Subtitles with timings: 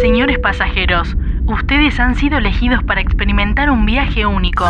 [0.00, 1.16] Señores pasajeros,
[1.46, 4.64] ustedes han sido elegidos para experimentar un viaje único.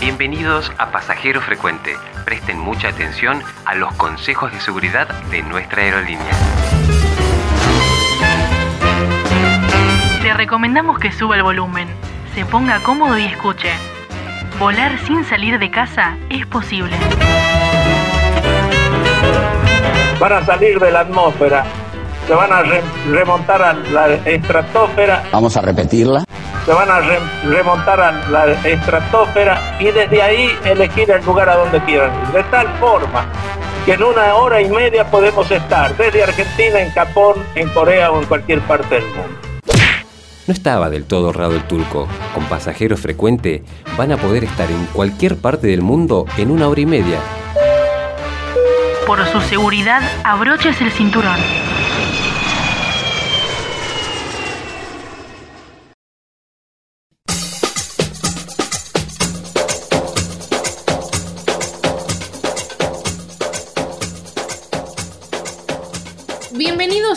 [0.00, 1.96] Bienvenidos a Pasajero Frecuente.
[2.24, 6.32] Presten mucha atención a los consejos de seguridad de nuestra aerolínea.
[10.22, 11.88] Le recomendamos que suba el volumen,
[12.34, 13.70] se ponga cómodo y escuche.
[14.58, 16.96] Volar sin salir de casa es posible.
[20.18, 21.66] Van a salir de la atmósfera,
[22.26, 26.24] se van a re- remontar a la estratosfera, Vamos a repetirla.
[26.64, 27.18] se van a re-
[27.48, 32.28] remontar a la estratosfera y desde ahí elegir el lugar a donde quieran ir.
[32.32, 33.26] De tal forma
[33.84, 38.20] que en una hora y media podemos estar desde Argentina, en Japón, en Corea o
[38.20, 39.38] en cualquier parte del mundo.
[40.48, 42.06] No estaba del todo errado el turco.
[42.34, 43.64] Con pasajero frecuente
[43.96, 47.18] van a poder estar en cualquier parte del mundo en una hora y media.
[49.06, 51.36] Por su seguridad, abroches el cinturón.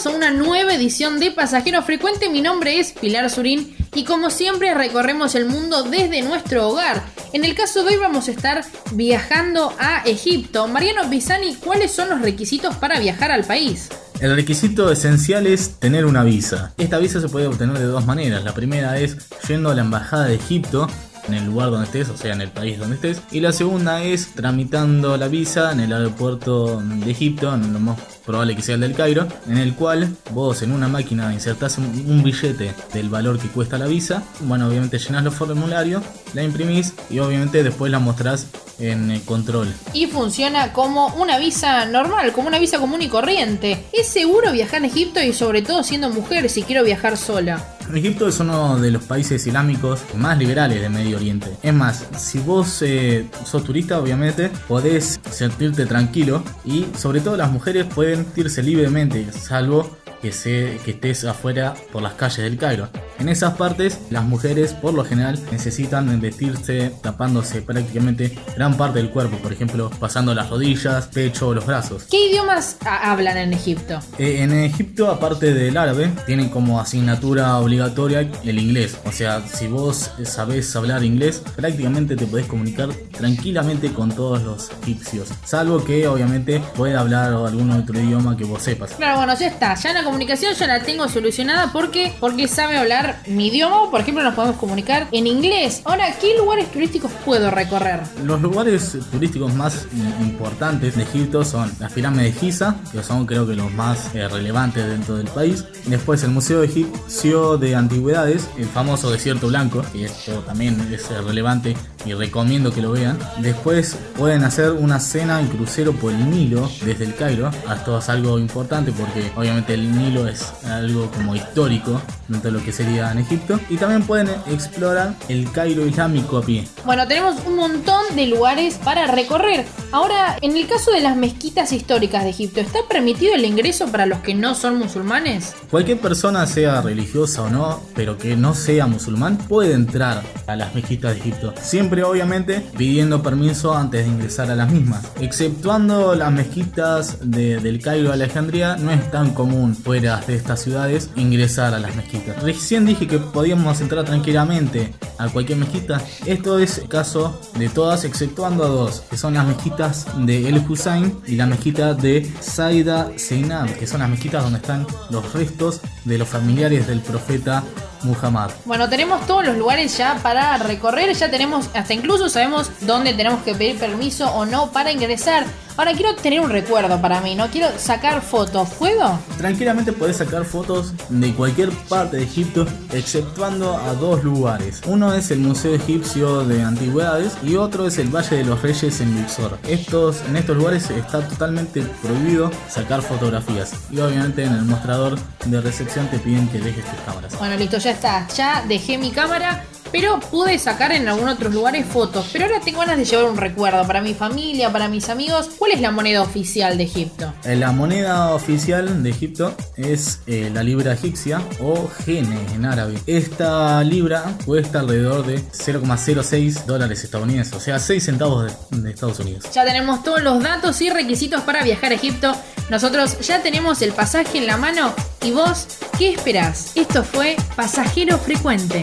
[0.06, 2.30] A una nueva edición de Pasajero Frecuente.
[2.30, 7.04] Mi nombre es Pilar Surín y como siempre recorremos el mundo desde nuestro hogar.
[7.34, 10.70] En el caso de hoy vamos a estar viajando a Egipto.
[10.70, 13.90] Mariano Pisani, ¿cuáles son los requisitos para viajar al país?
[14.22, 16.74] El requisito esencial es tener una visa.
[16.78, 18.46] Esta visa se puede obtener de dos maneras.
[18.46, 19.18] La primera es
[19.50, 20.88] yendo a la embajada de Egipto
[21.30, 23.22] en el lugar donde estés, o sea, en el país donde estés.
[23.32, 28.56] Y la segunda es tramitando la visa en el aeropuerto de Egipto, lo más probable
[28.56, 32.74] que sea el del Cairo, en el cual vos en una máquina insertás un, billete
[32.94, 34.24] del valor que cuesta la visa.
[34.42, 38.48] Bueno, obviamente llenás los formularios, la imprimís y obviamente después la mostrás
[38.80, 39.74] en control.
[39.94, 43.86] Y funciona como una visa normal, como una visa común y corriente.
[43.94, 47.79] ¿Es seguro viajar a Egipto y sobre todo siendo mujer si quiero viajar sola?
[47.98, 51.50] Egipto es uno de los países islámicos más liberales de Medio Oriente.
[51.64, 57.52] Es más, si vos eh, sos turista, obviamente, podés sentirte tranquilo y sobre todo las
[57.52, 62.90] mujeres pueden irse libremente, salvo que, se, que estés afuera por las calles del Cairo.
[63.20, 69.10] En esas partes, las mujeres por lo general necesitan vestirse tapándose prácticamente gran parte del
[69.10, 72.06] cuerpo, por ejemplo, pasando las rodillas, pecho o los brazos.
[72.10, 74.00] ¿Qué idiomas ha- hablan en Egipto?
[74.18, 78.98] Eh, en Egipto, aparte del árabe, tienen como asignatura obligatoria el inglés.
[79.06, 84.70] O sea, si vos sabés hablar inglés, prácticamente te podés comunicar tranquilamente con todos los
[84.84, 85.28] egipcios.
[85.44, 88.92] Salvo que obviamente pueda hablar algún otro idioma que vos sepas.
[88.94, 89.76] Claro, bueno, ya está.
[89.76, 93.90] Ya la comunicación ya la tengo solucionada porque porque sabe hablar mi idioma.
[93.90, 95.82] Por ejemplo, nos podemos comunicar en inglés.
[95.86, 98.02] Ahora, ¿qué lugares turísticos puedo recorrer?
[98.24, 99.88] Los lugares turísticos más
[100.22, 104.28] importantes de Egipto son las pirámides de Giza, que son creo que los más eh,
[104.28, 105.66] relevantes dentro del país.
[105.86, 111.22] Después el Museo Egipcio de Antigüedades, el famoso Desierto Blanco, que esto también es eh,
[111.22, 113.18] relevante y recomiendo que lo vean.
[113.40, 117.50] Después pueden hacer una cena en crucero por el Nilo desde el Cairo.
[117.74, 122.64] Esto es algo importante porque obviamente el Nilo es algo como histórico dentro de lo
[122.64, 123.60] que sería en Egipto.
[123.70, 126.68] Y también pueden explorar el Cairo islámico a pie.
[126.86, 129.66] Bueno, tenemos un montón de lugares para recorrer.
[129.92, 134.06] Ahora, en el caso de las mezquitas históricas de Egipto, ¿está permitido el ingreso para
[134.06, 135.56] los que no son musulmanes?
[135.72, 140.76] Cualquier persona, sea religiosa o no, pero que no sea musulmán, puede entrar a las
[140.76, 141.54] mezquitas de Egipto.
[141.62, 145.06] Siempre, obviamente, pidiendo permiso antes de ingresar a las mismas.
[145.20, 150.62] Exceptuando las mezquitas de- del Cairo a Alejandría, no es tan común fuera de estas
[150.62, 152.42] ciudades ingresar a las mezquitas.
[152.44, 156.02] Recién dije que podíamos entrar tranquilamente a cualquier mezquita.
[156.26, 160.58] Esto es el caso de todas, exceptuando a dos, que son las mezquitas de El
[160.58, 165.82] Hussein y la mezquita de Saida Seinab, que son las mezquitas donde están los restos
[166.04, 167.64] de los familiares del profeta
[168.04, 168.52] Muhammad.
[168.66, 173.44] Bueno, tenemos todos los lugares ya para recorrer, ya tenemos, hasta incluso sabemos dónde tenemos
[173.44, 175.46] que pedir permiso o no para ingresar.
[175.80, 177.48] Ahora quiero tener un recuerdo para mí, ¿no?
[177.48, 179.18] Quiero sacar fotos, ¿puedo?
[179.38, 184.82] Tranquilamente podés sacar fotos de cualquier parte de Egipto, exceptuando a dos lugares.
[184.88, 189.00] Uno es el Museo Egipcio de Antigüedades y otro es el Valle de los Reyes
[189.00, 189.58] en Luxor.
[189.70, 195.62] Estos, en estos lugares está totalmente prohibido sacar fotografías y obviamente en el mostrador de
[195.62, 197.40] recepción te piden que dejes tus cámaras.
[197.40, 198.28] Bueno, listo, ya está.
[198.36, 202.30] Ya dejé mi cámara, pero pude sacar en algunos otros lugares fotos.
[202.32, 205.50] Pero ahora tengo ganas de llevar un recuerdo para mi familia, para mis amigos.
[205.58, 207.34] ¿Cuál es la moneda oficial de Egipto?
[207.44, 213.00] Eh, La moneda oficial de Egipto es eh, la libra egipcia o gene en árabe.
[213.08, 219.20] Esta libra cuesta alrededor de 0,06 dólares estadounidenses, o sea, 6 centavos de, de Estados
[219.20, 219.46] Unidos.
[219.54, 222.36] Ya tenemos todos los datos y requisitos para viajar a Egipto.
[222.70, 226.72] Nosotros ya tenemos el pasaje en la mano ¿Y vos qué esperás?
[226.76, 228.82] Esto fue Pasajero Frecuente.